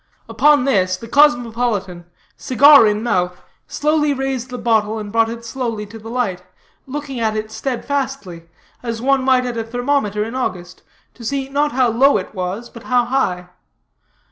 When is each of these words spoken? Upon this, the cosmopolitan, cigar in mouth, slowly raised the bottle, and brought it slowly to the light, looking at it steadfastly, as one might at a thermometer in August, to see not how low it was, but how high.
Upon 0.27 0.65
this, 0.65 0.97
the 0.97 1.07
cosmopolitan, 1.07 2.05
cigar 2.35 2.87
in 2.87 3.03
mouth, 3.03 3.39
slowly 3.67 4.15
raised 4.15 4.49
the 4.49 4.57
bottle, 4.57 4.97
and 4.97 5.11
brought 5.11 5.29
it 5.29 5.45
slowly 5.45 5.85
to 5.85 5.99
the 5.99 6.09
light, 6.09 6.41
looking 6.87 7.19
at 7.19 7.35
it 7.35 7.51
steadfastly, 7.51 8.49
as 8.81 8.99
one 8.99 9.23
might 9.23 9.45
at 9.45 9.57
a 9.57 9.63
thermometer 9.63 10.23
in 10.23 10.33
August, 10.33 10.81
to 11.13 11.23
see 11.23 11.49
not 11.49 11.73
how 11.73 11.89
low 11.89 12.17
it 12.17 12.33
was, 12.33 12.67
but 12.67 12.85
how 12.85 13.05
high. 13.05 13.49